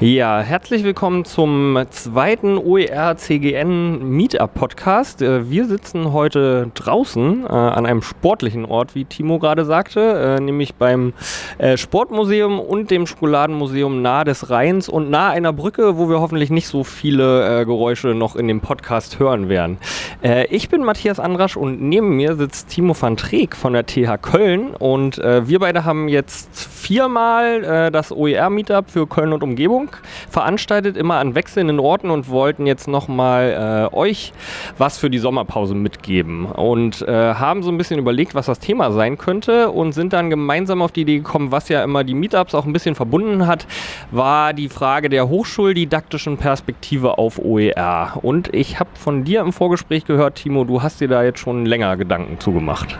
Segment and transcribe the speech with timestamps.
[0.00, 5.22] Ja, herzlich willkommen zum zweiten OER CGN Meetup Podcast.
[5.22, 10.40] Äh, wir sitzen heute draußen äh, an einem sportlichen Ort, wie Timo gerade sagte, äh,
[10.40, 11.12] nämlich beim
[11.58, 16.50] äh, Sportmuseum und dem Schokoladenmuseum nahe des Rheins und nahe einer Brücke, wo wir hoffentlich
[16.50, 19.78] nicht so viele äh, Geräusche noch in dem Podcast hören werden.
[20.22, 24.20] Äh, ich bin Matthias Andrasch und neben mir sitzt Timo van Treek von der TH
[24.20, 29.90] Köln und wir beide haben jetzt viermal das OER Meetup für Köln und Umgebung
[30.30, 34.32] veranstaltet, immer an wechselnden Orten und wollten jetzt nochmal äh, euch
[34.78, 38.92] was für die Sommerpause mitgeben und äh, haben so ein bisschen überlegt, was das Thema
[38.92, 42.54] sein könnte und sind dann gemeinsam auf die Idee gekommen, was ja immer die Meetups
[42.54, 43.66] auch ein bisschen verbunden hat,
[44.10, 48.18] war die Frage der hochschuldidaktischen Perspektive auf OER.
[48.22, 51.66] Und ich habe von dir im Vorgespräch gehört, Timo, du hast dir da jetzt schon
[51.66, 52.98] länger Gedanken zugemacht.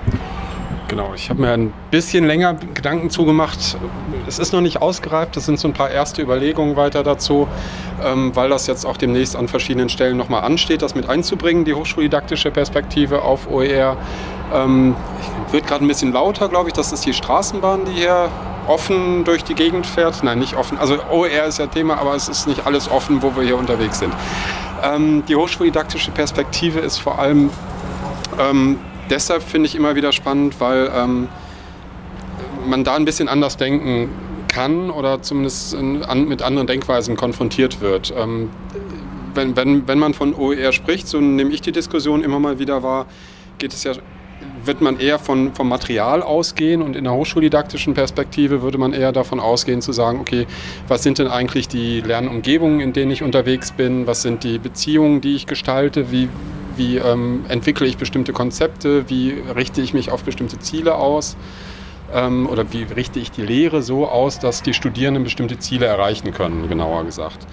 [0.89, 3.79] Genau, ich habe mir ein bisschen länger Gedanken zugemacht.
[4.27, 7.49] Es ist noch nicht ausgereift, das sind so ein paar erste Überlegungen weiter dazu,
[8.03, 11.75] ähm, weil das jetzt auch demnächst an verschiedenen Stellen nochmal ansteht, das mit einzubringen, die
[11.75, 13.97] hochschuldidaktische Perspektive auf OER.
[14.55, 14.95] Ähm,
[15.51, 18.31] wird gerade ein bisschen lauter, glaube ich, das ist die Straßenbahn, die hier
[18.67, 20.23] offen durch die Gegend fährt.
[20.23, 20.79] Nein, nicht offen.
[20.79, 23.99] Also OER ist ja Thema, aber es ist nicht alles offen, wo wir hier unterwegs
[23.99, 24.13] sind.
[24.83, 27.51] Ähm, die hochschuldidaktische Perspektive ist vor allem
[28.39, 28.79] ähm,
[29.11, 31.29] deshalb finde ich immer wieder spannend, weil ähm,
[32.67, 34.09] man da ein bisschen anders denken
[34.49, 38.13] kann oder zumindest in, an, mit anderen Denkweisen konfrontiert wird.
[38.17, 38.51] Ähm,
[39.35, 42.83] wenn, wenn, wenn man von OER spricht, so nehme ich die Diskussion immer mal wieder
[42.83, 43.07] wahr,
[43.59, 43.93] geht es ja
[44.65, 49.13] wird man eher von, vom Material ausgehen und in der hochschuldidaktischen Perspektive würde man eher
[49.13, 50.47] davon ausgehen zu sagen, okay,
[50.89, 55.21] was sind denn eigentlich die Lernumgebungen, in denen ich unterwegs bin, was sind die Beziehungen,
[55.21, 56.29] die ich gestalte, wie,
[56.77, 61.37] wie ähm, entwickle ich bestimmte Konzepte, wie richte ich mich auf bestimmte Ziele aus
[62.13, 66.33] ähm, oder wie richte ich die Lehre so aus, dass die Studierenden bestimmte Ziele erreichen
[66.33, 67.47] können, genauer gesagt.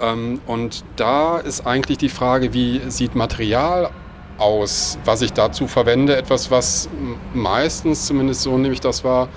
[0.00, 3.90] Ähm, und da ist eigentlich die Frage, wie sieht Material
[4.38, 6.88] aus, was ich dazu verwende, etwas, was
[7.34, 9.28] meistens, zumindest so nehme ich das wahr,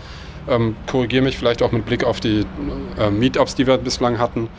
[0.47, 2.45] ähm, korrigiere mich vielleicht auch mit Blick auf die
[2.99, 4.49] äh, Meetups, die wir bislang hatten,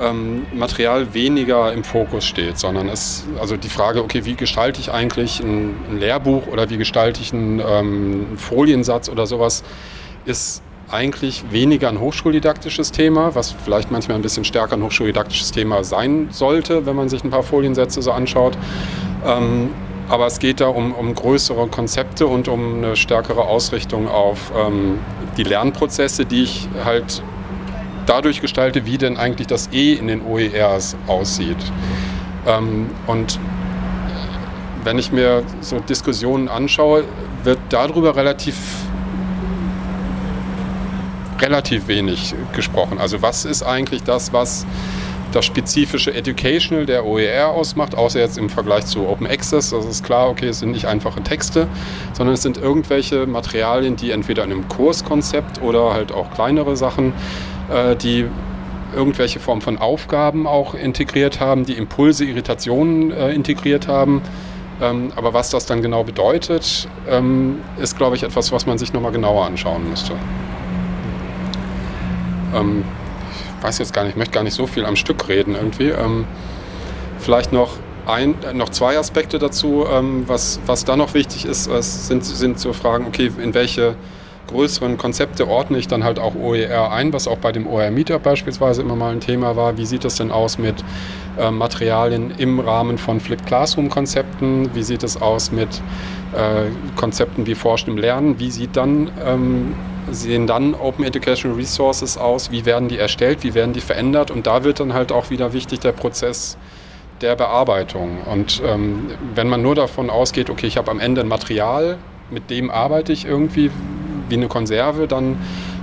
[0.00, 4.90] ähm, Material weniger im Fokus steht, sondern es, also die Frage, okay, wie gestalte ich
[4.90, 9.62] eigentlich ein, ein Lehrbuch oder wie gestalte ich einen, ähm, einen Foliensatz oder sowas,
[10.24, 15.84] ist eigentlich weniger ein hochschuldidaktisches Thema, was vielleicht manchmal ein bisschen stärker ein hochschuldidaktisches Thema
[15.84, 18.56] sein sollte, wenn man sich ein paar Foliensätze so anschaut.
[19.24, 19.70] Ähm,
[20.08, 24.98] aber es geht da um, um größere Konzepte und um eine stärkere Ausrichtung auf ähm,
[25.36, 27.22] die Lernprozesse, die ich halt
[28.10, 31.56] dadurch gestalte, wie denn eigentlich das E in den OERs aussieht.
[32.46, 33.38] Ähm, und
[34.82, 37.04] wenn ich mir so Diskussionen anschaue,
[37.44, 38.56] wird darüber relativ
[41.40, 42.98] relativ wenig gesprochen.
[42.98, 44.66] Also was ist eigentlich das, was
[45.32, 49.70] das spezifische Educational der OER ausmacht, außer jetzt im Vergleich zu Open Access.
[49.70, 51.68] Das ist klar, okay, es sind nicht einfache Texte,
[52.12, 57.12] sondern es sind irgendwelche Materialien, die entweder in einem Kurskonzept oder halt auch kleinere Sachen
[57.70, 58.26] äh, die
[58.94, 64.22] irgendwelche Form von Aufgaben auch integriert haben, die Impulse, Irritationen äh, integriert haben.
[64.80, 68.92] Ähm, aber was das dann genau bedeutet, ähm, ist, glaube ich, etwas, was man sich
[68.92, 70.12] nochmal genauer anschauen müsste.
[72.54, 72.84] Ähm,
[73.58, 75.90] ich weiß jetzt gar nicht, ich möchte gar nicht so viel am Stück reden irgendwie.
[75.90, 76.24] Ähm,
[77.18, 77.76] vielleicht noch,
[78.06, 79.84] ein, äh, noch zwei Aspekte dazu.
[79.90, 83.96] Ähm, was, was da noch wichtig ist, sind, sind zu fragen, okay, in welche
[84.50, 88.22] größeren Konzepte ordne ich dann halt auch OER ein, was auch bei dem OER Meetup
[88.22, 89.76] beispielsweise immer mal ein Thema war.
[89.76, 90.84] Wie sieht es denn aus mit
[91.38, 94.74] äh, Materialien im Rahmen von Flipped Classroom Konzepten?
[94.74, 95.68] Wie sieht es aus mit
[96.32, 98.38] äh, Konzepten wie Forschen im Lernen?
[98.38, 99.74] Wie sieht dann, ähm,
[100.10, 102.50] sehen dann Open Educational Resources aus?
[102.50, 103.42] Wie werden die erstellt?
[103.42, 104.30] Wie werden die verändert?
[104.30, 106.56] Und da wird dann halt auch wieder wichtig der Prozess
[107.20, 108.18] der Bearbeitung.
[108.26, 111.98] Und ähm, wenn man nur davon ausgeht, okay, ich habe am Ende ein Material,
[112.30, 113.70] mit dem arbeite ich irgendwie,
[114.30, 115.36] wie eine Konserve, dann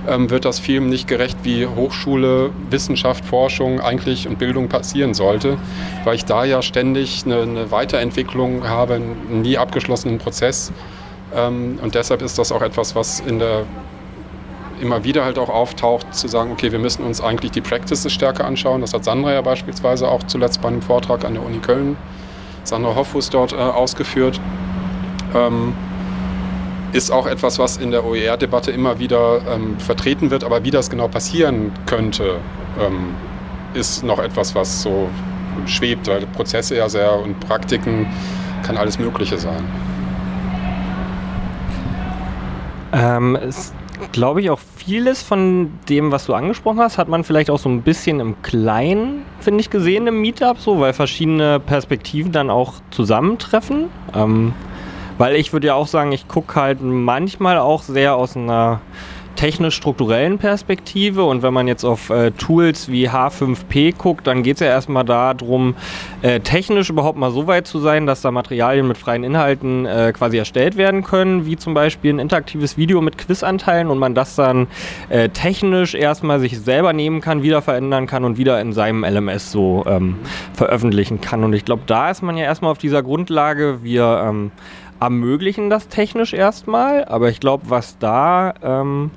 [0.08, 5.58] ähm, wird das Film nicht gerecht, wie Hochschule, Wissenschaft, Forschung eigentlich und Bildung passieren sollte,
[6.04, 10.72] weil ich da ja ständig eine, eine Weiterentwicklung habe, einen nie abgeschlossenen Prozess.
[11.34, 13.64] Ähm, und deshalb ist das auch etwas, was in der
[14.80, 18.44] immer wieder halt auch auftaucht, zu sagen, okay, wir müssen uns eigentlich die Practices stärker
[18.44, 18.80] anschauen.
[18.80, 21.96] Das hat Sandra ja beispielsweise auch zuletzt bei einem Vortrag an der Uni Köln,
[22.64, 24.40] Sandra Hoffus dort äh, ausgeführt.
[25.34, 25.74] Ähm,
[26.92, 30.44] ist auch etwas, was in der OER-Debatte immer wieder ähm, vertreten wird.
[30.44, 32.36] Aber wie das genau passieren könnte,
[32.80, 33.14] ähm,
[33.74, 35.08] ist noch etwas, was so
[35.66, 38.06] schwebt, weil Prozesse ja sehr und Praktiken
[38.62, 39.64] kann alles Mögliche sein.
[42.92, 43.72] Ähm, es
[44.12, 47.68] glaube ich auch vieles von dem, was du angesprochen hast, hat man vielleicht auch so
[47.68, 52.74] ein bisschen im Kleinen, finde ich, gesehen im Meetup, so, weil verschiedene Perspektiven dann auch
[52.90, 53.88] zusammentreffen.
[54.14, 54.54] Ähm,
[55.18, 58.80] weil ich würde ja auch sagen, ich gucke halt manchmal auch sehr aus einer
[59.38, 64.60] technisch-strukturellen Perspektive und wenn man jetzt auf äh, Tools wie H5P guckt, dann geht es
[64.60, 65.76] ja erstmal darum,
[66.22, 70.12] äh, technisch überhaupt mal so weit zu sein, dass da Materialien mit freien Inhalten äh,
[70.12, 74.34] quasi erstellt werden können, wie zum Beispiel ein interaktives Video mit Quizanteilen und man das
[74.34, 74.66] dann
[75.08, 79.52] äh, technisch erstmal sich selber nehmen kann, wieder verändern kann und wieder in seinem LMS
[79.52, 80.16] so ähm,
[80.52, 81.44] veröffentlichen kann.
[81.44, 84.50] Und ich glaube, da ist man ja erstmal auf dieser Grundlage, wir ähm,
[85.00, 89.10] ermöglichen das technisch erstmal, aber ich glaube, was da ähm,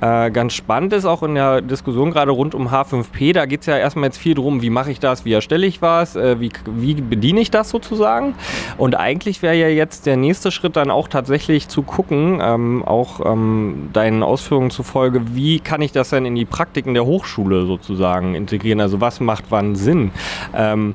[0.00, 3.66] äh, ganz spannend ist auch in der Diskussion gerade rund um H5P, da geht es
[3.66, 6.50] ja erstmal jetzt viel darum, wie mache ich das, wie erstelle ich was, äh, wie,
[6.66, 8.34] wie bediene ich das sozusagen.
[8.76, 13.26] Und eigentlich wäre ja jetzt der nächste Schritt dann auch tatsächlich zu gucken, ähm, auch
[13.26, 18.36] ähm, deinen Ausführungen zufolge, wie kann ich das denn in die Praktiken der Hochschule sozusagen
[18.36, 18.80] integrieren?
[18.80, 20.12] Also was macht wann Sinn?
[20.54, 20.94] Ähm,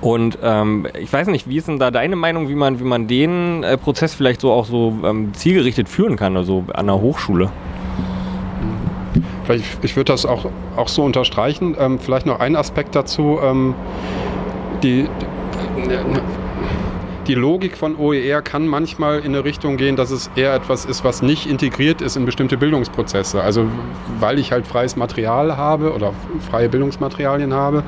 [0.00, 3.06] und ähm, ich weiß nicht, wie ist denn da deine Meinung, wie man, wie man
[3.06, 7.50] den äh, Prozess vielleicht so auch so ähm, zielgerichtet führen kann, also an der Hochschule?
[9.44, 10.46] Vielleicht, ich würde das auch,
[10.76, 11.76] auch so unterstreichen.
[11.78, 13.38] Ähm, vielleicht noch ein Aspekt dazu.
[13.42, 13.74] Ähm,
[14.82, 15.08] die,
[17.26, 21.04] die Logik von OER kann manchmal in eine Richtung gehen, dass es eher etwas ist,
[21.04, 23.40] was nicht integriert ist in bestimmte Bildungsprozesse.
[23.40, 23.66] Also
[24.18, 26.12] weil ich halt freies Material habe oder
[26.50, 27.84] freie Bildungsmaterialien habe,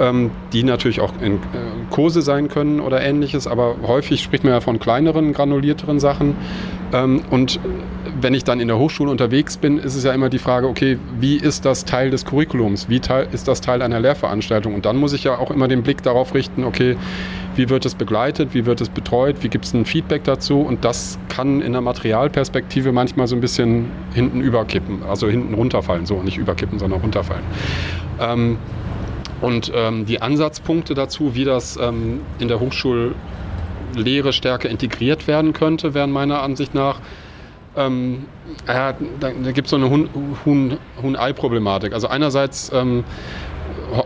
[0.00, 1.38] ähm, die natürlich auch in äh,
[1.90, 6.34] Kurse sein können oder ähnliches, aber häufig spricht man ja von kleineren, granulierteren Sachen.
[6.92, 7.60] Ähm, und
[8.20, 10.98] wenn ich dann in der Hochschule unterwegs bin, ist es ja immer die Frage, okay,
[11.18, 12.88] wie ist das Teil des Curriculums?
[12.88, 14.74] Wie teil, ist das Teil einer Lehrveranstaltung?
[14.74, 16.96] Und dann muss ich ja auch immer den Blick darauf richten, okay,
[17.56, 20.60] wie wird es begleitet, wie wird es betreut, wie gibt es ein Feedback dazu?
[20.60, 26.06] Und das kann in der Materialperspektive manchmal so ein bisschen hinten überkippen, also hinten runterfallen,
[26.06, 27.44] so nicht überkippen, sondern runterfallen.
[28.20, 28.58] Ähm,
[29.40, 35.94] und ähm, die Ansatzpunkte dazu, wie das ähm, in der Hochschullehre stärker integriert werden könnte,
[35.94, 37.00] wären meiner Ansicht nach,
[37.76, 38.26] ähm,
[38.66, 39.90] ja, da, da gibt es so eine
[40.44, 41.92] Huhn-Ei-Problematik.
[41.92, 43.04] also einerseits ähm,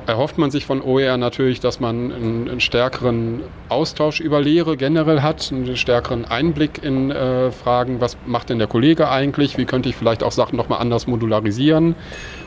[0.07, 5.23] erhofft man sich von OER natürlich, dass man einen, einen, stärkeren Austausch über Lehre generell
[5.23, 9.89] hat, einen stärkeren Einblick in äh, Fragen, was macht denn der Kollege eigentlich, wie könnte
[9.89, 11.97] ich vielleicht auch Sachen nochmal anders modularisieren,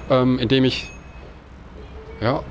[0.09, 0.91] ähm, indem ich
[2.21, 2.41] ja,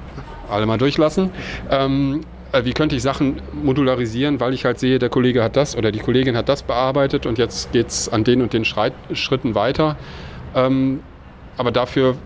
[0.49, 1.31] alle mal durchlassen.
[1.71, 2.21] Ähm,
[2.53, 5.93] äh, wie könnte ich Sachen modularisieren, weil ich halt sehe, der Kollege hat das oder
[5.93, 9.55] die Kollegin hat das bearbeitet und jetzt geht es an den und den Schreit, Schritten
[9.55, 9.97] weiter.
[10.55, 11.01] Ähm,
[11.57, 12.17] aber dafür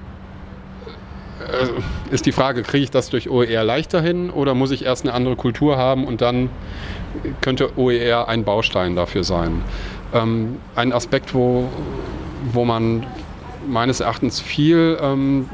[1.40, 5.04] äh, ist die Frage, kriege ich das durch OER leichter hin oder muss ich erst
[5.04, 6.50] eine andere Kultur haben und dann
[7.40, 9.62] könnte OER ein Baustein dafür sein.
[10.12, 11.68] Ähm, ein Aspekt, wo,
[12.52, 13.06] wo man
[13.66, 15.48] meines Erachtens viel ähm,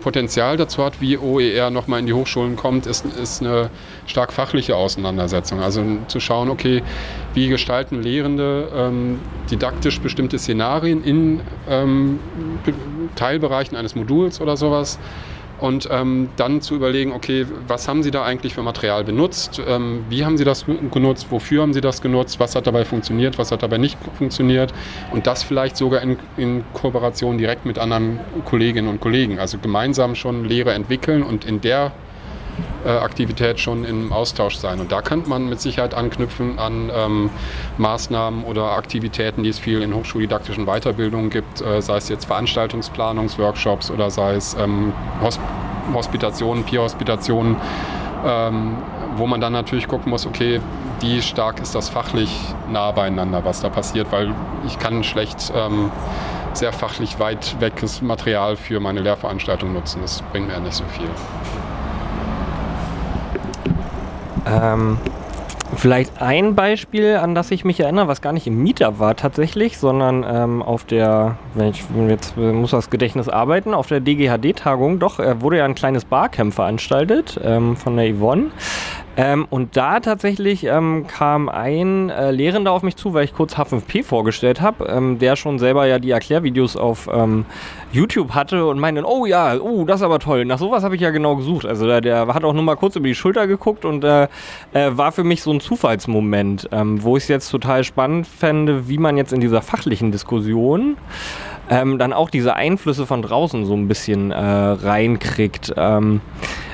[0.00, 3.70] Potenzial dazu hat, wie OER nochmal in die Hochschulen kommt, ist, ist eine
[4.06, 5.60] stark fachliche Auseinandersetzung.
[5.60, 6.82] Also zu schauen, okay,
[7.34, 12.18] wie gestalten Lehrende ähm, didaktisch bestimmte Szenarien in ähm,
[13.16, 14.98] Teilbereichen eines Moduls oder sowas
[15.60, 20.04] und ähm, dann zu überlegen, okay, was haben Sie da eigentlich für Material benutzt, ähm,
[20.08, 23.50] wie haben Sie das genutzt, wofür haben Sie das genutzt, was hat dabei funktioniert, was
[23.52, 24.72] hat dabei nicht funktioniert?
[25.12, 30.14] Und das vielleicht sogar in, in Kooperation direkt mit anderen Kolleginnen und Kollegen, also gemeinsam
[30.14, 31.92] schon Lehre entwickeln und in der
[32.84, 34.80] Aktivität schon im Austausch sein.
[34.80, 37.30] Und da könnte man mit Sicherheit anknüpfen an ähm,
[37.78, 43.90] Maßnahmen oder Aktivitäten, die es viel in hochschuldidaktischen Weiterbildungen gibt, äh, sei es jetzt Veranstaltungsplanungsworkshops
[43.90, 44.92] oder sei es ähm,
[45.22, 45.40] Hosp
[45.94, 47.56] Hospitationen, Peer-Hospitationen,
[48.26, 48.76] ähm,
[49.16, 50.60] wo man dann natürlich gucken muss, okay,
[51.00, 52.30] wie stark ist das fachlich
[52.70, 54.34] nah beieinander, was da passiert, weil
[54.66, 55.90] ich kann schlecht ähm,
[56.52, 60.00] sehr fachlich weit weges Material für meine Lehrveranstaltung nutzen.
[60.02, 61.08] Das bringt mir ja nicht so viel.
[64.48, 64.98] Ähm,
[65.76, 69.78] vielleicht ein Beispiel, an das ich mich erinnere, was gar nicht im Meetup war tatsächlich,
[69.78, 75.18] sondern ähm, auf der, wenn ich jetzt muss das Gedächtnis arbeiten, auf der DGHD-Tagung, doch,
[75.18, 78.50] äh, wurde ja ein kleines Barcamp veranstaltet ähm, von der Yvonne.
[79.18, 83.56] Ähm, und da tatsächlich ähm, kam ein äh, Lehrender auf mich zu, weil ich kurz
[83.56, 87.44] H5P vorgestellt habe, ähm, der schon selber ja die Erklärvideos auf ähm,
[87.90, 90.44] YouTube hatte und meinte, oh ja, oh, das ist aber toll.
[90.44, 91.66] Nach sowas habe ich ja genau gesucht.
[91.66, 94.28] Also der, der, hat auch nur mal kurz über die Schulter geguckt und äh,
[94.72, 98.88] äh, war für mich so ein Zufallsmoment, ähm, wo ich es jetzt total spannend fände,
[98.88, 100.96] wie man jetzt in dieser fachlichen Diskussion
[101.70, 105.74] ähm, dann auch diese Einflüsse von draußen so ein bisschen äh, reinkriegt.
[105.76, 106.20] Ähm,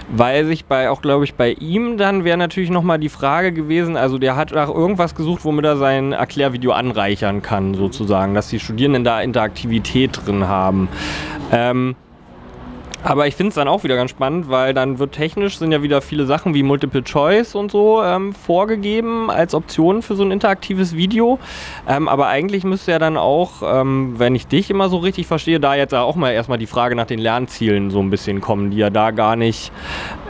[0.08, 3.96] weil sich bei, auch glaube ich, bei ihm dann wäre natürlich nochmal die Frage gewesen,
[3.96, 8.60] also der hat nach irgendwas gesucht, womit er sein Erklärvideo anreichern kann, sozusagen, dass die
[8.60, 10.88] Studierenden da Interaktivität drin haben.
[11.52, 11.96] Ähm,
[13.04, 15.82] aber ich finde es dann auch wieder ganz spannend, weil dann wird technisch sind ja
[15.82, 20.30] wieder viele Sachen wie Multiple Choice und so ähm, vorgegeben als Option für so ein
[20.30, 21.38] interaktives Video.
[21.86, 25.60] Ähm, aber eigentlich müsste ja dann auch, ähm, wenn ich dich immer so richtig verstehe,
[25.60, 28.78] da jetzt auch mal erstmal die Frage nach den Lernzielen so ein bisschen kommen, die
[28.78, 29.70] ja da gar nicht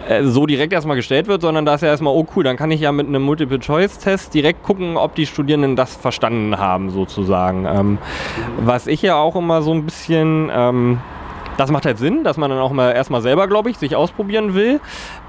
[0.09, 2.73] äh, so direkt erstmal gestellt wird, sondern da ist ja erstmal, oh cool, dann kann
[2.73, 7.67] ich ja mit einem Multiple-Choice-Test direkt gucken, ob die Studierenden das verstanden haben, sozusagen.
[7.67, 7.99] Ähm,
[8.59, 10.99] was ich ja auch immer so ein bisschen ähm,
[11.57, 14.55] das macht halt Sinn, dass man dann auch mal erstmal selber, glaube ich, sich ausprobieren
[14.55, 14.81] will.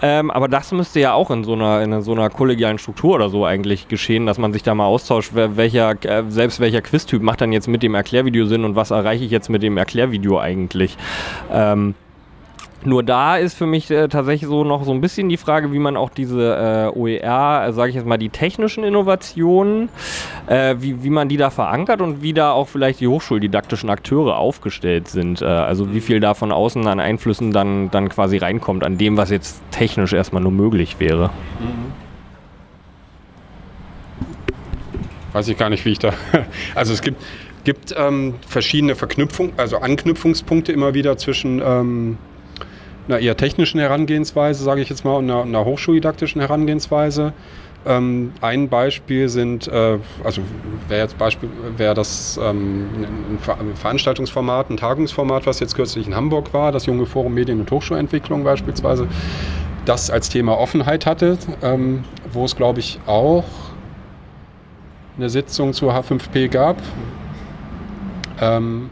[0.01, 3.29] Ähm, aber das müsste ja auch in so einer, in so einer kollegialen Struktur oder
[3.29, 7.41] so eigentlich geschehen, dass man sich da mal austauscht, welcher, äh, selbst welcher Quiztyp macht
[7.41, 10.97] dann jetzt mit dem Erklärvideo Sinn und was erreiche ich jetzt mit dem Erklärvideo eigentlich.
[11.51, 11.95] Ähm,
[12.85, 15.79] nur da ist für mich äh, tatsächlich so noch so ein bisschen die Frage, wie
[15.79, 19.89] man auch diese äh, OER, äh, sage ich jetzt mal, die technischen Innovationen,
[20.47, 24.37] äh, wie, wie man die da verankert und wie da auch vielleicht die hochschuldidaktischen Akteure
[24.37, 25.41] aufgestellt sind.
[25.41, 29.17] Äh, also wie viel da von außen an Einflüssen dann, dann quasi reinkommt, an dem,
[29.17, 31.31] was jetzt technisch erstmal nur möglich wäre.
[35.33, 36.13] Weiß ich gar nicht, wie ich da.
[36.75, 37.21] Also es gibt,
[37.63, 41.61] gibt ähm, verschiedene Verknüpfungen, also Anknüpfungspunkte immer wieder zwischen.
[41.65, 42.17] Ähm
[43.07, 47.33] einer eher technischen Herangehensweise, sage ich jetzt mal, und einer, einer hochschuldidaktischen Herangehensweise.
[47.87, 50.41] Ähm, ein Beispiel sind, äh, also
[50.87, 52.87] wäre jetzt Beispiel, wäre das ähm,
[53.47, 57.69] ein Veranstaltungsformat, ein Tagungsformat, was jetzt kürzlich in Hamburg war, das Junge Forum Medien- und
[57.69, 59.07] Hochschulentwicklung beispielsweise,
[59.85, 63.45] das als Thema Offenheit hatte, ähm, wo es, glaube ich, auch
[65.17, 66.77] eine Sitzung zur H5P gab.
[68.41, 68.89] Ähm,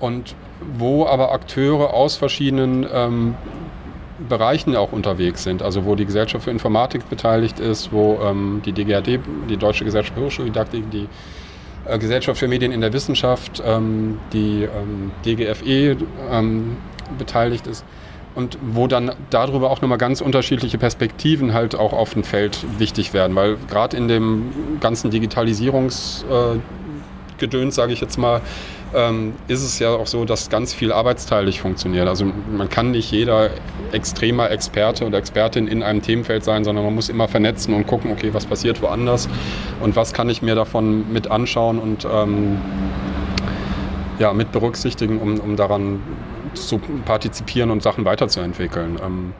[0.00, 0.34] und
[0.76, 3.34] wo aber Akteure aus verschiedenen ähm,
[4.28, 8.72] Bereichen auch unterwegs sind, also wo die Gesellschaft für Informatik beteiligt ist, wo ähm, die
[8.72, 11.08] DGAD, die Deutsche Gesellschaft für Hochschuldidaktik, die
[11.84, 15.96] äh, Gesellschaft für Medien in der Wissenschaft, ähm, die ähm, DGFE
[16.30, 16.76] ähm,
[17.18, 17.84] beteiligt ist.
[18.34, 23.12] Und wo dann darüber auch nochmal ganz unterschiedliche Perspektiven halt auch auf dem Feld wichtig
[23.12, 26.24] werden, weil gerade in dem ganzen Digitalisierungsgedöns,
[27.42, 28.40] äh, sage ich jetzt mal,
[28.94, 32.08] ähm, ist es ja auch so, dass ganz viel arbeitsteilig funktioniert.
[32.08, 33.50] Also man kann nicht jeder
[33.92, 38.10] extremer Experte oder Expertin in einem Themenfeld sein, sondern man muss immer vernetzen und gucken,
[38.10, 39.28] okay, was passiert woanders
[39.80, 42.58] und was kann ich mir davon mit anschauen und ähm,
[44.18, 46.00] ja, mit berücksichtigen, um, um daran
[46.54, 48.98] zu partizipieren und Sachen weiterzuentwickeln.
[49.02, 49.32] Ähm,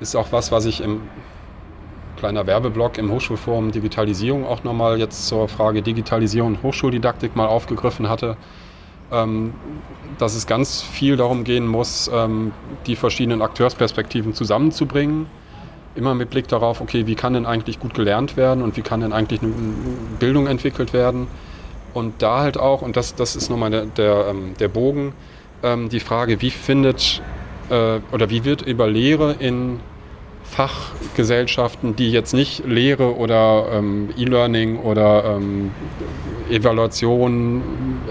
[0.00, 1.02] ist auch was, was ich im
[2.20, 8.10] kleiner Werbeblock im Hochschulforum Digitalisierung auch nochmal jetzt zur Frage Digitalisierung und Hochschuldidaktik mal aufgegriffen
[8.10, 8.36] hatte,
[9.10, 9.54] ähm,
[10.18, 12.52] dass es ganz viel darum gehen muss, ähm,
[12.86, 15.26] die verschiedenen Akteursperspektiven zusammenzubringen.
[15.94, 19.00] Immer mit Blick darauf, okay, wie kann denn eigentlich gut gelernt werden und wie kann
[19.00, 19.52] denn eigentlich eine
[20.18, 21.26] Bildung entwickelt werden.
[21.94, 25.14] Und da halt auch, und das, das ist nochmal der, der, ähm, der Bogen,
[25.62, 27.20] die Frage, wie findet
[27.68, 29.80] äh, oder wie wird über Lehre in
[30.50, 35.70] Fachgesellschaften, die jetzt nicht Lehre oder ähm, E-Learning oder ähm,
[36.50, 37.62] Evaluation,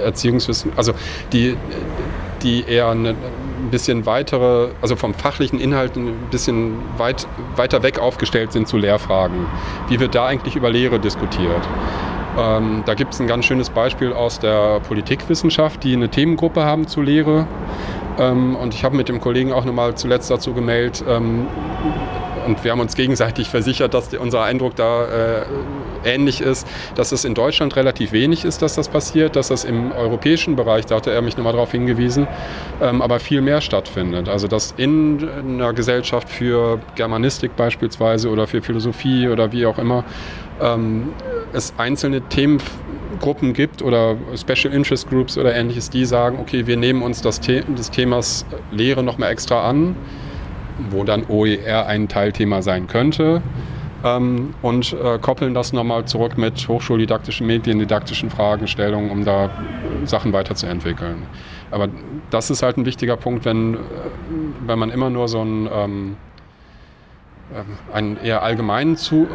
[0.02, 0.94] Erziehungswissen, also
[1.34, 1.58] die,
[2.42, 3.16] die eher ein
[3.72, 9.46] bisschen weitere, also vom fachlichen Inhalt ein bisschen weit, weiter weg aufgestellt sind zu Lehrfragen.
[9.90, 11.68] Wie wird da eigentlich über Lehre diskutiert?
[12.38, 16.88] Ähm, da gibt es ein ganz schönes Beispiel aus der Politikwissenschaft, die eine Themengruppe haben
[16.88, 17.48] zu Lehre.
[18.18, 21.48] Ähm, und ich habe mit dem Kollegen auch nochmal zuletzt dazu gemeldet, ähm,
[22.50, 25.46] und wir haben uns gegenseitig versichert, dass unser Eindruck da äh,
[26.04, 29.92] ähnlich ist, dass es in Deutschland relativ wenig ist, dass das passiert, dass das im
[29.92, 32.28] europäischen Bereich, da hatte er mich nochmal darauf hingewiesen,
[32.82, 34.28] ähm, aber viel mehr stattfindet.
[34.28, 40.04] Also dass in einer Gesellschaft für Germanistik beispielsweise oder für Philosophie oder wie auch immer
[40.60, 41.10] ähm,
[41.54, 47.04] es einzelne Themengruppen gibt oder Special Interest Groups oder ähnliches, die sagen, okay, wir nehmen
[47.04, 49.96] uns das The des Themas Lehre nochmal extra an
[50.90, 53.42] wo dann OER ein Teilthema sein könnte.
[54.04, 59.50] Ähm, und äh, koppeln das nochmal zurück mit hochschuldidaktischen, mediendidaktischen Fragestellungen, um da
[60.06, 61.24] Sachen weiterzuentwickeln.
[61.70, 61.90] Aber
[62.30, 63.78] das ist halt ein wichtiger Punkt, wenn, äh,
[64.66, 66.18] wenn man immer nur so einen, ähm,
[67.54, 69.28] äh, einen eher allgemeinen Zu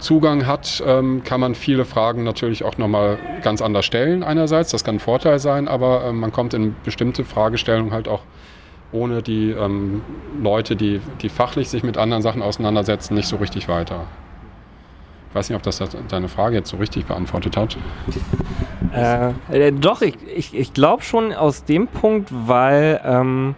[0.00, 4.72] Zugang hat, ähm, kann man viele Fragen natürlich auch nochmal ganz anders stellen einerseits.
[4.72, 8.22] Das kann ein Vorteil sein, aber äh, man kommt in bestimmte Fragestellungen halt auch
[8.94, 10.00] ohne die ähm,
[10.42, 14.06] Leute, die, die fachlich sich mit anderen Sachen auseinandersetzen, nicht so richtig weiter.
[15.28, 17.76] Ich weiß nicht, ob das deine Frage jetzt so richtig beantwortet hat.
[18.94, 23.56] Äh, äh, doch, ich, ich, ich glaube schon aus dem Punkt, weil ähm,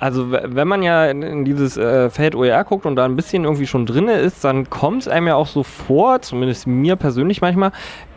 [0.00, 3.66] Also wenn man ja in dieses äh, Feld OER guckt und da ein bisschen irgendwie
[3.66, 7.72] schon drin ist, dann kommt es einem ja auch so vor, zumindest mir persönlich manchmal,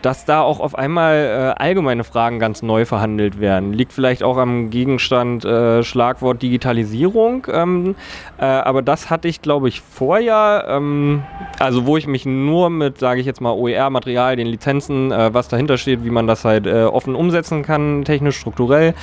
[0.07, 1.15] dass da auch auf einmal
[1.57, 3.73] äh, allgemeine Fragen ganz neu verhandelt werden.
[3.73, 7.45] Liegt vielleicht auch am Gegenstand äh, Schlagwort Digitalisierung.
[7.51, 7.95] Ähm,
[8.37, 11.23] äh, aber das hatte ich, glaube ich, vorher, ähm,
[11.59, 15.49] also wo ich mich nur mit, sage ich jetzt mal, OER-Material, den Lizenzen, äh, was
[15.49, 18.93] dahinter steht, wie man das halt äh, offen umsetzen kann, technisch, strukturell,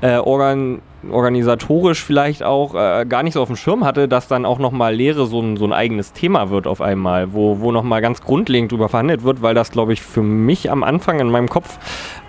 [0.00, 4.44] äh, organ organisatorisch vielleicht auch äh, gar nicht so auf dem Schirm hatte, dass dann
[4.44, 8.00] auch nochmal Lehre so ein, so ein eigenes Thema wird auf einmal, wo, wo nochmal
[8.00, 11.48] ganz grundlegend drüber verhandelt wird, weil das, glaube ich, für mich am Anfang in meinem
[11.48, 11.78] Kopf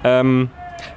[0.05, 0.49] ähm,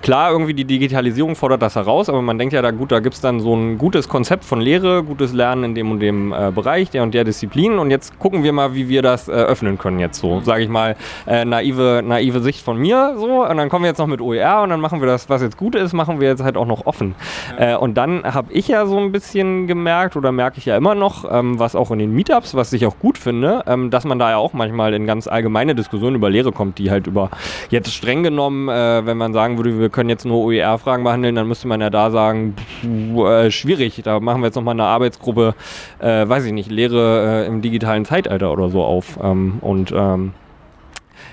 [0.02, 3.14] Klar, irgendwie die Digitalisierung fordert das heraus, aber man denkt ja da gut, da gibt
[3.14, 6.50] es dann so ein gutes Konzept von Lehre, gutes Lernen in dem und dem äh,
[6.50, 9.78] Bereich, der und der Disziplin und jetzt gucken wir mal, wie wir das äh, öffnen
[9.78, 13.68] können jetzt so, sage ich mal, äh, naive, naive Sicht von mir so und dann
[13.68, 15.92] kommen wir jetzt noch mit OER und dann machen wir das, was jetzt gut ist,
[15.92, 17.14] machen wir jetzt halt auch noch offen.
[17.58, 17.74] Ja.
[17.74, 20.94] Äh, und dann habe ich ja so ein bisschen gemerkt oder merke ich ja immer
[20.94, 24.18] noch, ähm, was auch in den Meetups, was ich auch gut finde, ähm, dass man
[24.18, 27.30] da ja auch manchmal in ganz allgemeine Diskussionen über Lehre kommt, die halt über
[27.70, 31.48] jetzt streng genommen, äh, wenn man sagen würde, wir können jetzt nur OER-Fragen behandeln, dann
[31.48, 35.54] müsste man ja da sagen, pff, äh, schwierig, da machen wir jetzt nochmal eine Arbeitsgruppe,
[35.98, 39.18] äh, weiß ich nicht, Lehre äh, im digitalen Zeitalter oder so auf.
[39.22, 40.32] Ähm, und ähm,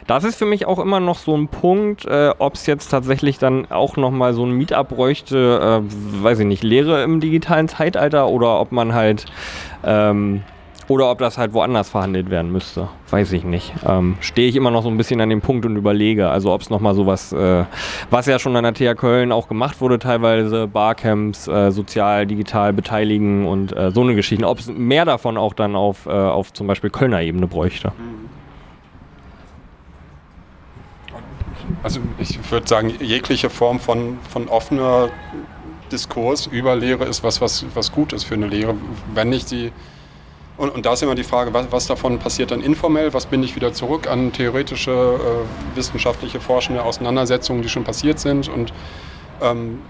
[0.07, 3.37] das ist für mich auch immer noch so ein Punkt, äh, ob es jetzt tatsächlich
[3.37, 8.27] dann auch nochmal so ein Meetup bräuchte, äh, weiß ich nicht, Lehre im digitalen Zeitalter
[8.27, 9.25] oder ob man halt
[9.85, 10.43] ähm,
[10.93, 12.87] oder ob das halt woanders verhandelt werden müsste.
[13.09, 13.73] Weiß ich nicht.
[13.83, 16.29] Ähm, Stehe ich immer noch so ein bisschen an dem Punkt und überlege.
[16.29, 17.65] Also ob es nochmal sowas, äh,
[18.11, 22.73] was ja schon an der TH Köln auch gemacht wurde, teilweise Barcamps, äh, sozial, digital
[22.73, 24.47] beteiligen und äh, so eine Geschichte.
[24.47, 27.91] Ob es mehr davon auch dann auf, äh, auf zum Beispiel Kölner Ebene bräuchte.
[31.81, 35.09] Also ich würde sagen, jegliche Form von, von offener
[35.91, 38.75] Diskurs über Lehre ist was, was, was gut ist für eine Lehre.
[39.15, 39.71] Wenn nicht die
[40.57, 43.45] und, und, da ist immer die Frage, was, was, davon passiert dann informell, was binde
[43.47, 48.49] ich wieder zurück an theoretische, äh, wissenschaftliche, forschende Auseinandersetzungen, die schon passiert sind.
[48.49, 48.71] Und,
[49.41, 49.81] ähm,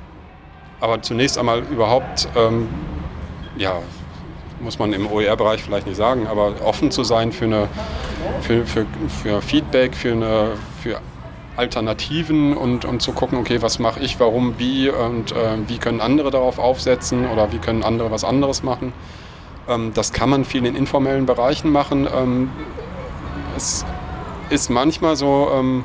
[0.80, 2.70] aber zunächst einmal überhaupt, ähm,
[3.58, 3.82] ja,
[4.62, 7.68] muss man im OER-Bereich vielleicht nicht sagen, aber offen zu sein für, eine,
[8.42, 8.86] für, für,
[9.22, 11.02] für Feedback, für, eine, für
[11.58, 16.02] Alternativen und, und zu gucken, okay, was mache ich, warum, wie und äh, wie können
[16.02, 18.94] andere darauf aufsetzen oder wie können andere was anderes machen.
[19.68, 22.08] Ähm, das kann man viel in informellen Bereichen machen.
[22.14, 22.50] Ähm,
[23.56, 23.86] es
[24.50, 25.84] ist manchmal so, ähm,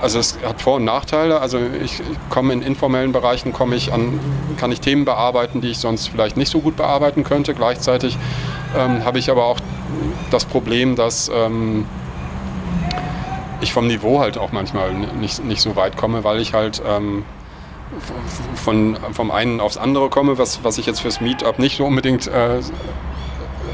[0.00, 1.40] also es hat Vor- und Nachteile.
[1.40, 4.20] Also ich komme in informellen Bereichen, komme ich an,
[4.56, 7.54] kann ich Themen bearbeiten, die ich sonst vielleicht nicht so gut bearbeiten könnte.
[7.54, 8.16] Gleichzeitig
[8.76, 9.58] ähm, habe ich aber auch
[10.30, 11.86] das Problem, dass ähm,
[13.60, 17.24] ich vom Niveau halt auch manchmal nicht, nicht so weit komme, weil ich halt ähm,
[18.54, 22.26] von, vom einen aufs andere komme, was, was ich jetzt fürs Meetup nicht so unbedingt
[22.26, 22.60] äh,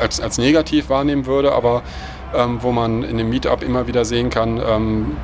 [0.00, 1.82] als, als negativ wahrnehmen würde, aber
[2.34, 5.16] ähm, wo man in dem Meetup immer wieder sehen kann, ähm,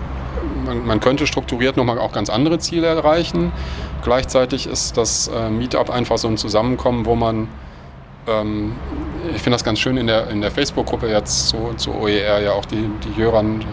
[0.64, 3.52] man, man, könnte strukturiert nochmal auch ganz andere Ziele erreichen.
[4.02, 7.48] Gleichzeitig ist das äh, Meetup einfach so ein Zusammenkommen, wo man,
[8.26, 8.74] ähm,
[9.34, 12.52] ich finde das ganz schön in der, in der Facebook-Gruppe jetzt zu, zu OER ja
[12.52, 13.64] auch die, die Jöran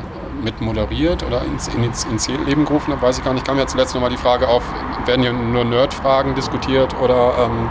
[0.48, 3.46] mit moderiert oder ins, ins, ins Leben gerufen habe, weiß ich gar nicht.
[3.46, 4.64] Kam ja zuletzt nochmal die Frage auf,
[5.06, 7.70] werden hier nur Nerd-Fragen diskutiert oder ähm,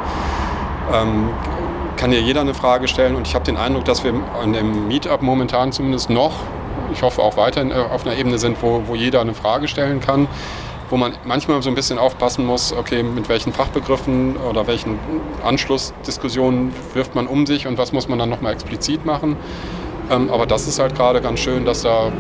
[0.93, 1.31] ähm,
[1.97, 3.17] kann hier jeder eine Frage stellen?
[3.17, 4.13] Und ich habe den Eindruck, dass wir
[4.43, 6.35] an dem Meetup momentan zumindest noch,
[6.93, 10.01] ich hoffe auch weiterhin äh, auf einer Ebene sind, wo, wo jeder eine Frage stellen
[10.01, 10.29] kann
[10.89, 15.01] wo man manchmal so ein bisschen aufpassen muss, okay, mit welchen Fachbegriffen oder welchen
[15.43, 19.37] Anschlussdiskussionen wirft man um sich und was muss man dann nochmal explizit machen.
[20.11, 22.13] Ähm, aber das ist halt gerade ganz schön, dass da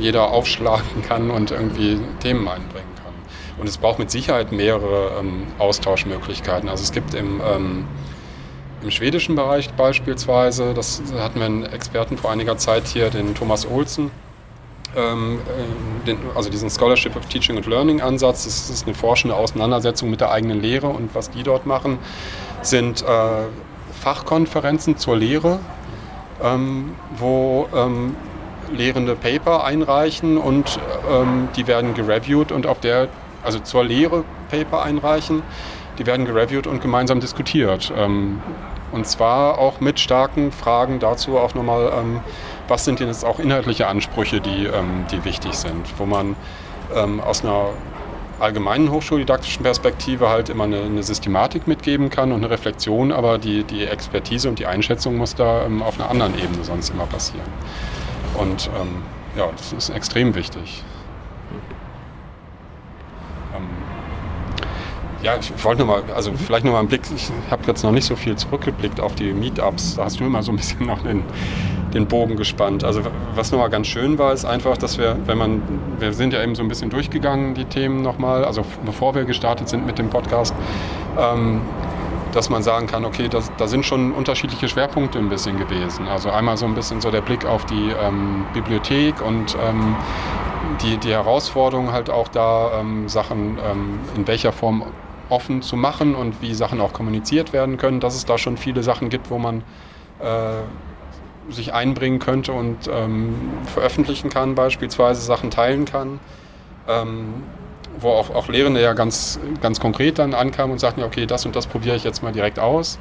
[0.00, 3.12] jeder aufschlagen kann und irgendwie Themen einbringen kann.
[3.58, 6.68] Und es braucht mit Sicherheit mehrere ähm, Austauschmöglichkeiten.
[6.68, 7.84] Also es gibt im, ähm,
[8.82, 13.66] im schwedischen Bereich beispielsweise, das hatten wir einen Experten vor einiger Zeit hier, den Thomas
[13.66, 14.10] Olsen,
[14.96, 19.36] ähm, äh, den, also diesen Scholarship of Teaching and Learning Ansatz, das ist eine forschende
[19.36, 21.98] Auseinandersetzung mit der eigenen Lehre und was die dort machen,
[22.62, 23.06] sind äh,
[24.00, 25.58] Fachkonferenzen zur Lehre,
[26.42, 28.16] ähm, wo ähm,
[28.72, 30.78] Lehrende Paper einreichen und
[31.10, 33.08] ähm, die werden gereviewt und auf der,
[33.42, 35.42] also zur Lehre Paper einreichen,
[35.98, 37.92] die werden gereviewt und gemeinsam diskutiert.
[37.96, 38.40] Ähm,
[38.92, 42.20] und zwar auch mit starken Fragen dazu auch nochmal, ähm,
[42.68, 46.36] was sind denn jetzt auch inhaltliche Ansprüche, die, ähm, die wichtig sind, wo man
[46.94, 47.66] ähm, aus einer
[48.40, 53.64] allgemeinen hochschuldidaktischen Perspektive halt immer eine, eine, Systematik mitgeben kann und eine Reflexion, aber die,
[53.64, 57.46] die Expertise und die Einschätzung muss da ähm, auf einer anderen Ebene sonst immer passieren.
[58.38, 59.02] Und ähm,
[59.36, 60.82] ja, das ist extrem wichtig.
[63.54, 63.66] Ähm,
[65.22, 67.90] Ja, ich wollte nur mal, also vielleicht noch mal einen Blick, ich habe jetzt noch
[67.90, 71.02] nicht so viel zurückgeblickt auf die Meetups, da hast du immer so ein bisschen noch
[71.02, 71.24] den,
[71.92, 72.84] den Bogen gespannt.
[72.84, 73.02] Also
[73.34, 75.60] was nochmal ganz schön war, ist einfach, dass wir, wenn man,
[75.98, 79.68] wir sind ja eben so ein bisschen durchgegangen, die Themen nochmal, also bevor wir gestartet
[79.68, 80.54] sind mit dem Podcast,
[81.18, 81.62] ähm,
[82.32, 86.08] dass man sagen kann, okay, das, da sind schon unterschiedliche Schwerpunkte ein bisschen gewesen.
[86.08, 89.96] Also einmal so ein bisschen so der Blick auf die ähm, Bibliothek und ähm,
[90.82, 94.84] die, die Herausforderung halt auch da, ähm, Sachen ähm, in welcher Form
[95.30, 98.82] offen zu machen und wie Sachen auch kommuniziert werden können, dass es da schon viele
[98.82, 99.62] Sachen gibt, wo man
[100.20, 106.20] äh, sich einbringen könnte und ähm, veröffentlichen kann, beispielsweise Sachen teilen kann.
[108.00, 111.56] Wo auch, auch Lehrende ja ganz, ganz konkret dann ankamen und sagten, okay, das und
[111.56, 112.98] das probiere ich jetzt mal direkt aus.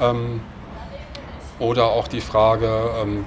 [0.00, 0.40] Ähm,
[1.58, 2.68] oder auch die Frage,
[3.02, 3.24] ähm,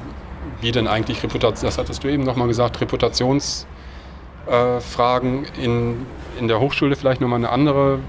[0.62, 6.06] wie denn eigentlich Reputation, das hattest du eben nochmal gesagt, Reputationsfragen äh, in,
[6.39, 7.99] in der Hochschule vielleicht nochmal eine andere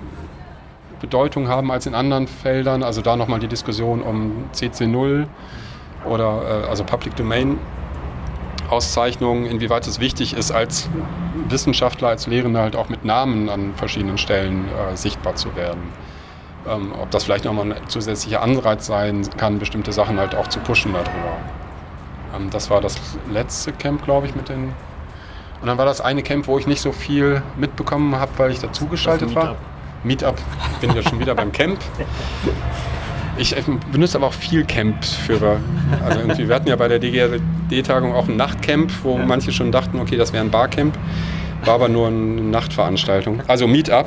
[1.01, 2.83] Bedeutung haben als in anderen Feldern.
[2.83, 5.27] Also da nochmal die Diskussion um CC0
[6.07, 7.59] oder äh, also Public Domain
[8.71, 10.89] Auszeichnungen, inwieweit es wichtig ist, als
[11.55, 15.81] Wissenschaftler, als Lehrender halt auch mit Namen an verschiedenen Stellen äh, sichtbar zu werden.
[16.69, 20.59] Ähm, ob das vielleicht nochmal ein zusätzlicher Anreiz sein kann, bestimmte Sachen halt auch zu
[20.61, 21.37] pushen darüber.
[22.37, 22.97] Ähm, das war das
[23.31, 24.73] letzte Camp, glaube ich, mit den.
[25.61, 28.59] Und dann war das eine Camp, wo ich nicht so viel mitbekommen habe, weil ich
[28.59, 29.57] dazugeschaltet war.
[30.03, 30.37] Meetup.
[30.81, 31.79] Bin ja schon wieder beim Camp.
[33.37, 33.55] Ich
[33.91, 35.59] benutze aber auch viel Camp für.
[36.05, 39.99] Also irgendwie, wir hatten ja bei der DGRD-Tagung auch ein Nachtcamp, wo manche schon dachten,
[39.99, 40.97] okay, das wäre ein Barcamp.
[41.65, 43.43] War aber nur eine Nachtveranstaltung.
[43.47, 44.07] Also Meetup.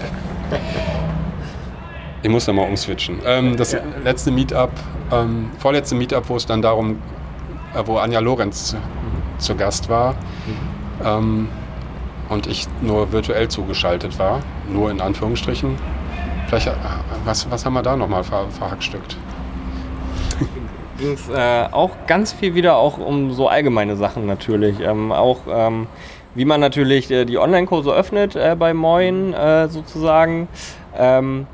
[2.21, 3.19] Ich muss da mal umswitchen.
[3.25, 3.79] Ähm, das ja.
[4.03, 4.71] letzte Meetup,
[5.11, 7.01] ähm, vorletzte Meetup, wo es dann darum,
[7.73, 8.77] äh, wo Anja Lorenz zu,
[9.37, 10.13] zu Gast war.
[10.13, 11.05] Mhm.
[11.05, 11.47] Ähm,
[12.29, 14.41] und ich nur virtuell zugeschaltet war,
[14.71, 15.77] nur in Anführungsstrichen.
[16.47, 16.71] Vielleicht, äh,
[17.23, 19.17] was, was haben wir da nochmal ver, verhackstückt?
[20.97, 24.79] ging es äh, auch ganz viel wieder auch um so allgemeine Sachen natürlich.
[24.79, 25.87] Ähm, auch ähm,
[26.37, 30.47] wie man natürlich äh, die Online-Kurse öffnet äh, bei Moin äh, sozusagen.
[30.95, 31.47] Ähm,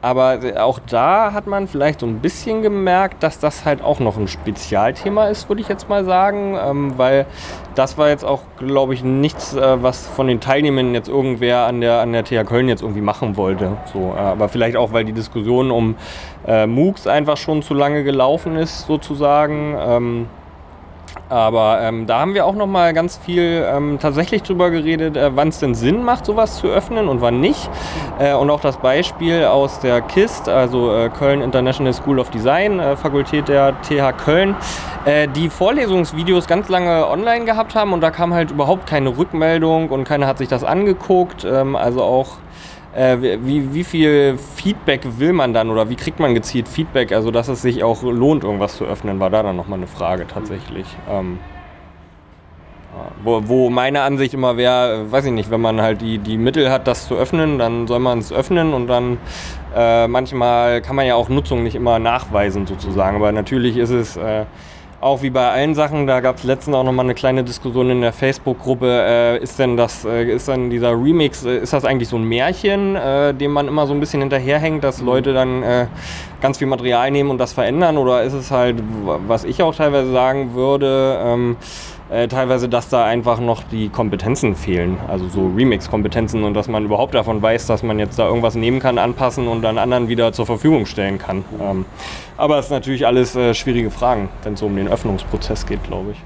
[0.00, 4.16] aber auch da hat man vielleicht so ein bisschen gemerkt, dass das halt auch noch
[4.16, 6.56] ein Spezialthema ist, würde ich jetzt mal sagen.
[6.60, 7.26] Ähm, weil
[7.74, 11.80] das war jetzt auch, glaube ich, nichts, äh, was von den Teilnehmern jetzt irgendwer an
[11.80, 13.76] der, an der TH Köln jetzt irgendwie machen wollte.
[13.92, 15.96] So, äh, aber vielleicht auch, weil die Diskussion um
[16.46, 19.76] äh, MOOCs einfach schon zu lange gelaufen ist, sozusagen.
[19.78, 20.26] Ähm,
[21.28, 25.34] aber ähm, da haben wir auch noch mal ganz viel ähm, tatsächlich drüber geredet, äh,
[25.36, 27.68] wann es denn Sinn macht, sowas zu öffnen und wann nicht.
[28.18, 32.80] Äh, und auch das Beispiel aus der KIST, also äh, Köln International School of Design,
[32.80, 34.56] äh, Fakultät der TH Köln,
[35.04, 39.90] äh, die Vorlesungsvideos ganz lange online gehabt haben und da kam halt überhaupt keine Rückmeldung
[39.90, 41.44] und keiner hat sich das angeguckt.
[41.44, 42.38] Ähm, also auch
[42.94, 47.48] wie, wie viel Feedback will man dann oder wie kriegt man gezielt Feedback, also dass
[47.48, 50.86] es sich auch lohnt, irgendwas zu öffnen, war da dann nochmal eine Frage tatsächlich.
[51.08, 51.38] Ähm,
[53.22, 56.70] wo, wo, meine Ansicht immer wäre, weiß ich nicht, wenn man halt die, die Mittel
[56.70, 59.18] hat, das zu öffnen, dann soll man es öffnen und dann
[59.76, 64.16] äh, manchmal kann man ja auch Nutzung nicht immer nachweisen sozusagen, aber natürlich ist es...
[64.16, 64.46] Äh,
[65.00, 68.00] auch wie bei allen Sachen, da gab es letztens auch nochmal eine kleine Diskussion in
[68.00, 72.08] der Facebook-Gruppe, äh, ist denn das, äh, ist dann dieser Remix, äh, ist das eigentlich
[72.08, 74.98] so ein Märchen, äh, dem man immer so ein bisschen hinterherhängt, dass.
[75.08, 75.86] Leute dann äh,
[76.42, 77.96] ganz viel Material nehmen und das verändern?
[77.96, 78.76] Oder ist es halt,
[79.26, 81.56] was ich auch teilweise sagen würde, ähm,
[82.10, 86.84] äh, teilweise, dass da einfach noch die Kompetenzen fehlen, also so Remix-Kompetenzen und dass man
[86.84, 90.32] überhaupt davon weiß, dass man jetzt da irgendwas nehmen kann, anpassen und dann anderen wieder
[90.32, 91.44] zur Verfügung stellen kann.
[91.60, 91.84] Ähm,
[92.36, 95.84] aber es ist natürlich alles äh, schwierige Fragen, wenn es so um den Öffnungsprozess geht,
[95.84, 96.18] glaube ich.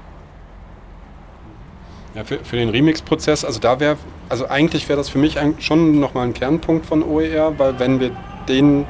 [2.15, 3.97] Ja, für, für den Remix-Prozess, also da wäre,
[4.29, 8.11] also eigentlich wäre das für mich schon nochmal ein Kernpunkt von OER, weil wenn wir
[8.47, 8.85] den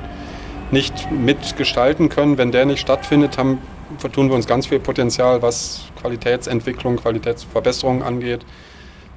[0.72, 3.60] nicht mitgestalten können, wenn der nicht stattfindet, haben,
[3.98, 8.46] vertun wir uns ganz viel Potenzial, was Qualitätsentwicklung, Qualitätsverbesserung angeht.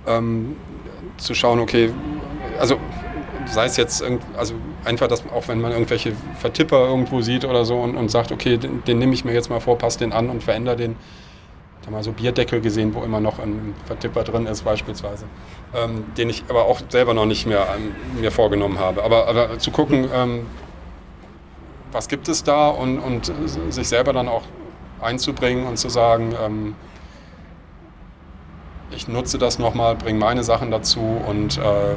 [0.06, 0.56] Ähm,
[1.16, 1.90] zu schauen, okay,
[2.60, 2.78] also
[3.46, 4.04] sei es jetzt
[4.36, 8.32] also einfach, dass auch wenn man irgendwelche Vertipper irgendwo sieht oder so und, und sagt,
[8.32, 10.96] okay, den, den nehme ich mir jetzt mal vor, passe den an und verändere den.
[11.80, 15.26] Ich habe mal so Bierdeckel gesehen, wo immer noch ein Vertipper drin ist beispielsweise,
[15.74, 19.04] ähm, den ich aber auch selber noch nicht mehr ähm, mir vorgenommen habe.
[19.04, 20.46] Aber, aber zu gucken, ähm,
[21.92, 23.32] was gibt es da und, und
[23.70, 24.42] sich selber dann auch
[25.00, 26.74] einzubringen und zu sagen, ähm,
[28.90, 31.94] ich nutze das nochmal, bringe meine Sachen dazu und äh,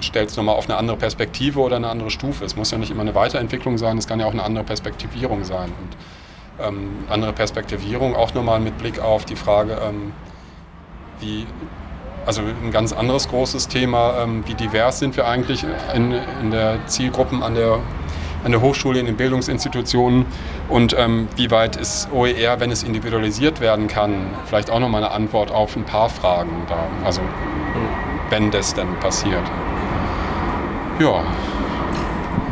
[0.00, 2.44] stelle es nochmal auf eine andere Perspektive oder eine andere Stufe.
[2.44, 5.44] Es muss ja nicht immer eine Weiterentwicklung sein, es kann ja auch eine andere Perspektivierung
[5.44, 5.72] sein.
[5.80, 10.12] Und ähm, andere Perspektivierung auch nochmal mit Blick auf die Frage, ähm,
[11.20, 11.46] wie,
[12.26, 16.86] also ein ganz anderes großes Thema, ähm, wie divers sind wir eigentlich in, in der
[16.86, 17.78] Zielgruppen an der
[18.44, 20.26] an der Hochschule, in den Bildungsinstitutionen.
[20.68, 25.12] Und ähm, wie weit ist OER, wenn es individualisiert werden kann, vielleicht auch nochmal eine
[25.12, 27.20] Antwort auf ein paar Fragen da, also
[28.30, 29.42] wenn das denn passiert.
[30.98, 31.24] Ja,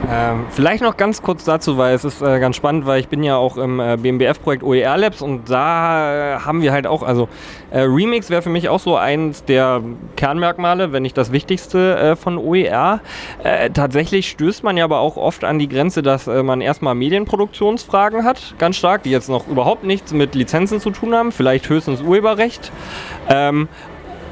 [0.09, 3.23] ähm, vielleicht noch ganz kurz dazu, weil es ist äh, ganz spannend, weil ich bin
[3.23, 7.29] ja auch im äh, BMBF-Projekt OER Labs und da äh, haben wir halt auch, also
[7.71, 9.83] äh, Remix wäre für mich auch so eins der
[10.17, 13.01] Kernmerkmale, wenn nicht das Wichtigste äh, von OER.
[13.43, 18.25] Äh, tatsächlich stößt man ja aber auch oft an die Grenze, dass man erstmal Medienproduktionsfragen
[18.25, 22.01] hat, ganz stark, die jetzt noch überhaupt nichts mit Lizenzen zu tun haben, vielleicht höchstens
[22.01, 22.71] Urheberrecht.
[23.29, 23.69] Ähm,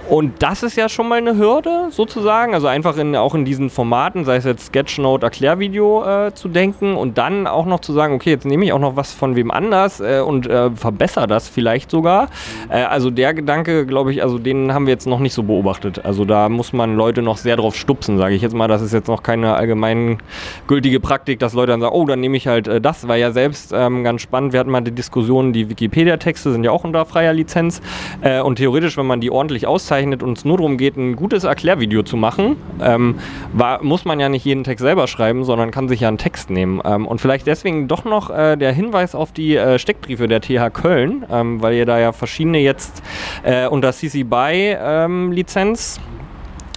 [0.08, 3.70] und das ist ja schon mal eine Hürde sozusagen, also einfach in, auch in diesen
[3.70, 8.14] Formaten, sei es jetzt Sketchnote, Erklärvideo äh, zu denken und dann auch noch zu sagen,
[8.14, 11.48] okay, jetzt nehme ich auch noch was von wem anders äh, und äh, verbessere das
[11.48, 12.28] vielleicht sogar.
[12.68, 16.04] Äh, also der Gedanke, glaube ich, also den haben wir jetzt noch nicht so beobachtet.
[16.04, 18.68] Also da muss man Leute noch sehr drauf stupsen, sage ich jetzt mal.
[18.68, 22.46] Das ist jetzt noch keine allgemeingültige Praktik, dass Leute dann sagen, oh, dann nehme ich
[22.46, 23.08] halt äh, das.
[23.08, 24.52] War ja selbst ähm, ganz spannend.
[24.52, 27.82] Wir hatten mal die Diskussion, die Wikipedia-Texte sind ja auch unter freier Lizenz
[28.20, 31.16] äh, und theoretisch, wenn man die ordentlich auszeichnet, aufgezeichnet und es nur darum geht, ein
[31.16, 33.16] gutes Erklärvideo zu machen, ähm,
[33.52, 36.50] war, muss man ja nicht jeden Text selber schreiben, sondern kann sich ja einen Text
[36.50, 36.80] nehmen.
[36.84, 40.72] Ähm, und vielleicht deswegen doch noch äh, der Hinweis auf die äh, Steckbriefe der TH
[40.72, 43.02] Köln, ähm, weil ihr da ja verschiedene jetzt
[43.42, 46.00] äh, unter CC BY ähm, Lizenz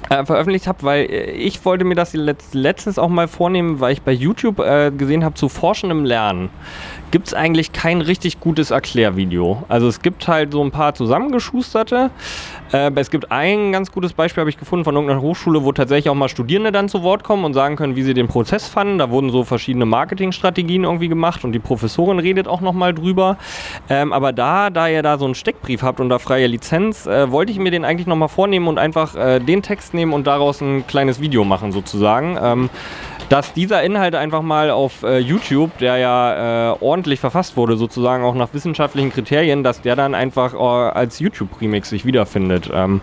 [0.10, 4.02] äh, veröffentlicht habt, weil äh, ich wollte mir das letztens auch mal vornehmen, weil ich
[4.02, 6.50] bei YouTube äh, gesehen habe zu forschendem Lernen
[7.12, 9.64] gibt es eigentlich kein richtig gutes Erklärvideo.
[9.68, 12.12] Also es gibt halt so ein paar zusammengeschusterte.
[12.72, 16.10] Äh, es gibt ein ganz gutes Beispiel, habe ich gefunden, von irgendeiner Hochschule, wo tatsächlich
[16.10, 18.98] auch mal Studierende dann zu Wort kommen und sagen können, wie sie den Prozess fanden.
[18.98, 23.38] Da wurden so verschiedene Marketingstrategien irgendwie gemacht und die Professorin redet auch nochmal drüber.
[23.90, 27.32] Ähm, aber da, da ihr da so einen Steckbrief habt und da freie Lizenz, äh,
[27.32, 30.62] wollte ich mir den eigentlich nochmal vornehmen und einfach äh, den Text nehmen und daraus
[30.62, 32.38] ein kleines Video machen sozusagen.
[32.42, 32.70] Ähm,
[33.30, 38.24] dass dieser Inhalt einfach mal auf äh, YouTube, der ja äh, ordentlich verfasst wurde, sozusagen
[38.24, 42.70] auch nach wissenschaftlichen Kriterien, dass der dann einfach äh, als YouTube-Remix sich wiederfindet.
[42.74, 43.02] Ähm,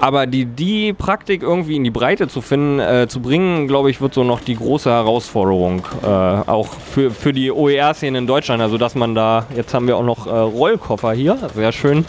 [0.00, 4.00] aber die, die Praktik irgendwie in die Breite zu finden, äh, zu bringen, glaube ich,
[4.00, 8.62] wird so noch die große Herausforderung, äh, auch für, für die OER-Szene in Deutschland.
[8.62, 12.04] Also, dass man da, jetzt haben wir auch noch äh, Rollkoffer hier, sehr schön.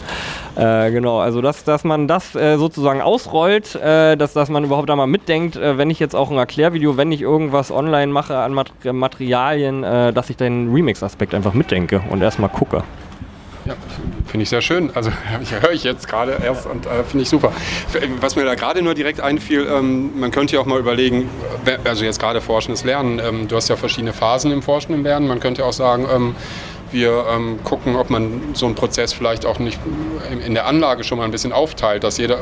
[0.56, 4.90] Äh, genau, also, dass, dass man das äh, sozusagen ausrollt, äh, dass, dass man überhaupt
[4.90, 8.72] einmal mitdenkt, wenn ich jetzt auch ein Erklärvideo, wenn ich irgendwas online mache an Mat
[8.84, 12.82] Materialien, dass ich den Remix-Aspekt einfach mitdenke und erstmal gucke.
[13.68, 13.74] Ja,
[14.26, 14.90] finde ich sehr schön.
[14.94, 15.10] Also
[15.60, 17.52] höre ich jetzt gerade erst und äh, finde ich super.
[18.20, 21.28] Was mir da gerade nur direkt einfiel, ähm, man könnte ja auch mal überlegen,
[21.84, 25.28] also jetzt gerade forschendes Lernen, ähm, du hast ja verschiedene Phasen im forschenden Lernen.
[25.28, 26.34] Man könnte auch sagen, ähm,
[26.92, 29.78] wir ähm, gucken, ob man so einen Prozess vielleicht auch nicht
[30.46, 32.38] in der Anlage schon mal ein bisschen aufteilt, dass jeder,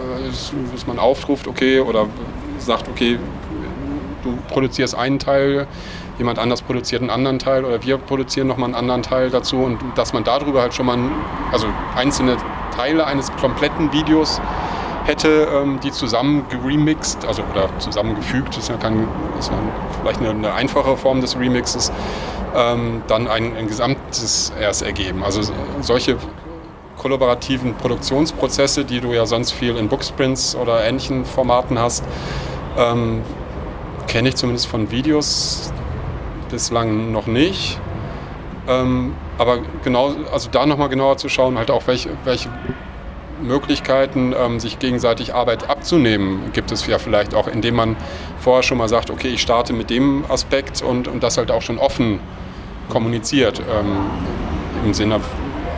[0.70, 2.06] dass man aufruft, okay, oder
[2.58, 3.18] sagt, okay,
[4.22, 5.66] du produzierst einen Teil
[6.18, 9.78] jemand anders produziert einen anderen Teil oder wir produzieren nochmal einen anderen Teil dazu und
[9.94, 10.98] dass man darüber halt schon mal,
[11.52, 12.36] also einzelne
[12.74, 14.40] Teile eines kompletten Videos
[15.04, 19.58] hätte, ähm, die zusammen geremixed, also oder zusammengefügt, ist ja, kein, ist ja
[20.00, 21.92] vielleicht eine, eine, einfache Form des Remixes,
[22.54, 25.22] ähm, dann ein, ein gesamtes erst ergeben.
[25.22, 25.42] Also
[25.80, 26.16] solche
[26.98, 32.02] kollaborativen Produktionsprozesse, die du ja sonst viel in Booksprints oder ähnlichen Formaten hast,
[32.76, 33.22] ähm,
[34.08, 35.72] kenne ich zumindest von Videos
[36.50, 37.78] bislang noch nicht.
[38.68, 42.48] Ähm, aber genau, also da nochmal genauer zu schauen, halt auch welche, welche
[43.42, 47.96] Möglichkeiten, ähm, sich gegenseitig Arbeit abzunehmen, gibt es ja vielleicht auch, indem man
[48.38, 51.62] vorher schon mal sagt, okay, ich starte mit dem Aspekt und, und das halt auch
[51.62, 52.20] schon offen
[52.88, 53.98] kommuniziert, ähm,
[54.84, 55.20] im Sinne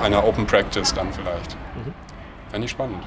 [0.02, 1.56] einer Open Practice dann vielleicht.
[1.74, 1.92] Mhm.
[2.50, 3.02] Fände ich spannend.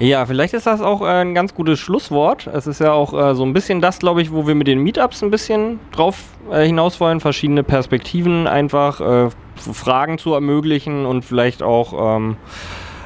[0.00, 2.48] Ja, vielleicht ist das auch äh, ein ganz gutes Schlusswort.
[2.48, 4.80] Es ist ja auch äh, so ein bisschen das, glaube ich, wo wir mit den
[4.80, 6.16] Meetups ein bisschen drauf
[6.50, 12.36] äh, hinaus wollen, verschiedene Perspektiven einfach, äh, Fragen zu ermöglichen und vielleicht auch ähm,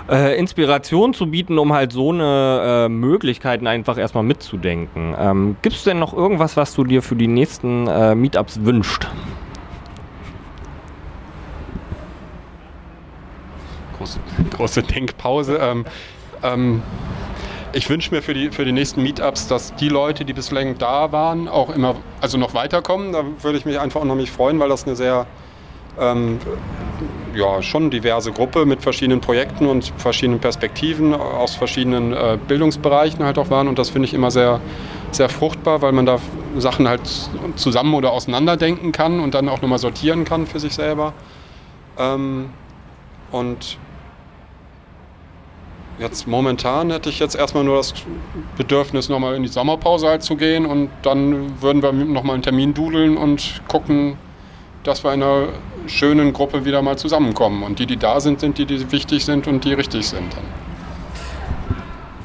[0.09, 5.15] äh, Inspiration zu bieten, um halt so eine äh, Möglichkeiten einfach erstmal mitzudenken.
[5.19, 7.85] Ähm, Gibt es denn noch irgendwas, was du dir für die nächsten
[8.19, 9.07] Meetups wünschst?
[13.99, 14.19] Große,
[14.57, 15.59] große Denkpause.
[15.61, 15.85] Ähm,
[16.43, 16.83] ähm,
[17.73, 21.13] ich wünsche mir für die, für die nächsten Meetups, dass die Leute, die bislang da
[21.13, 23.13] waren, auch immer, also noch weiterkommen.
[23.13, 25.27] Da würde ich mich einfach unheimlich freuen, weil das eine sehr,
[26.01, 26.39] ähm,
[27.35, 33.39] ja, schon diverse Gruppe mit verschiedenen Projekten und verschiedenen Perspektiven aus verschiedenen äh, Bildungsbereichen halt
[33.39, 33.69] auch waren.
[33.69, 34.61] Und das finde ich immer sehr,
[35.11, 36.19] sehr fruchtbar, weil man da
[36.57, 37.03] Sachen halt
[37.57, 41.13] zusammen oder auseinanderdenken kann und dann auch nochmal sortieren kann für sich selber.
[41.99, 42.51] Ähm,
[43.31, 43.79] und
[45.99, 47.95] jetzt momentan hätte ich jetzt erstmal nur das
[48.57, 52.75] Bedürfnis, nochmal in die Sommerpause halt zu gehen und dann würden wir nochmal einen Termin
[52.75, 54.17] dudeln und gucken,
[54.85, 55.49] dass wir in einer
[55.87, 57.63] schönen Gruppe wieder mal zusammenkommen.
[57.63, 60.33] Und die, die da sind, sind die, die wichtig sind und die richtig sind.
[60.33, 60.68] Dann.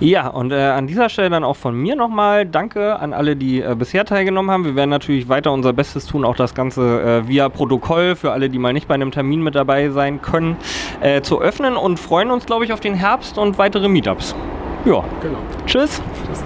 [0.03, 3.61] Ja, und äh, an dieser Stelle dann auch von mir nochmal Danke an alle, die
[3.61, 4.65] äh, bisher teilgenommen haben.
[4.65, 8.49] Wir werden natürlich weiter unser Bestes tun, auch das Ganze äh, via Protokoll für alle,
[8.49, 10.57] die mal nicht bei einem Termin mit dabei sein können,
[10.99, 14.35] äh, zu öffnen und freuen uns, glaube ich, auf den Herbst und weitere Meetups.
[14.83, 15.05] Ja.
[15.21, 15.39] Genau.
[15.65, 16.01] Tschüss.
[16.27, 16.43] Tschüss.